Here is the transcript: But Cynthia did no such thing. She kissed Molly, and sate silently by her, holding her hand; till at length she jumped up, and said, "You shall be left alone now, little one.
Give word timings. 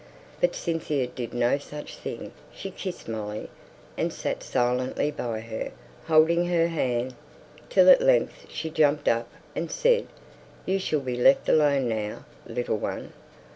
But 0.39 0.55
Cynthia 0.55 1.05
did 1.05 1.31
no 1.31 1.59
such 1.59 1.95
thing. 1.95 2.31
She 2.51 2.71
kissed 2.71 3.07
Molly, 3.07 3.51
and 3.95 4.11
sate 4.11 4.41
silently 4.41 5.11
by 5.11 5.41
her, 5.41 5.71
holding 6.07 6.47
her 6.47 6.69
hand; 6.69 7.13
till 7.69 7.87
at 7.87 8.01
length 8.01 8.47
she 8.49 8.71
jumped 8.71 9.07
up, 9.07 9.29
and 9.55 9.69
said, 9.69 10.07
"You 10.65 10.79
shall 10.79 11.01
be 11.01 11.17
left 11.17 11.47
alone 11.49 11.87
now, 11.87 12.25
little 12.47 12.77
one. 12.77 13.13